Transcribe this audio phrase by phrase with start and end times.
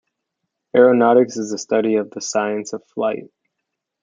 [0.75, 3.29] Aeronautics is the study of the science of flight.